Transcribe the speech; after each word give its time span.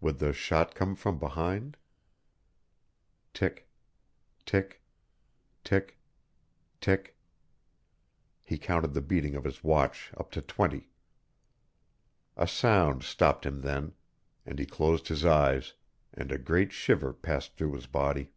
Would 0.00 0.18
the 0.18 0.32
shot 0.32 0.74
come 0.74 0.96
from 0.96 1.18
behind? 1.18 1.76
Tick 3.34 3.68
tick 4.46 4.80
tick 5.62 5.98
tick 6.80 7.18
He 8.46 8.56
counted 8.56 8.94
the 8.94 9.02
beating 9.02 9.34
of 9.34 9.44
his 9.44 9.62
watch 9.62 10.10
up 10.16 10.30
to 10.30 10.40
twenty. 10.40 10.88
A 12.34 12.48
sound 12.48 13.02
stopped 13.02 13.44
him 13.44 13.60
then, 13.60 13.92
and 14.46 14.58
he 14.58 14.64
closed 14.64 15.08
his 15.08 15.26
eyes, 15.26 15.74
and 16.14 16.32
a 16.32 16.38
great 16.38 16.72
shiver 16.72 17.12
passed 17.12 17.58
through 17.58 17.74
his 17.74 17.86
body. 17.86 18.32